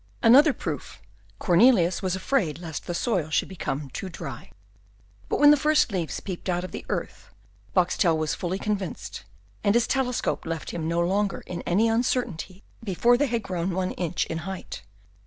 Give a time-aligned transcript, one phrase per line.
[0.23, 0.99] Another proof:
[1.37, 4.49] Cornelius was afraid lest the soil should become too dry.
[5.29, 7.29] But when the first leaves peeped out of the earth
[7.75, 9.25] Boxtel was fully convinced;
[9.63, 13.91] and his telescope left him no longer in any uncertainty before they had grown one
[13.91, 14.81] inch in height.